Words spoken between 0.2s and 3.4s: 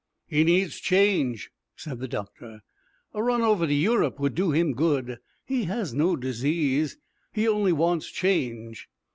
"He needs change," said the doctor. "A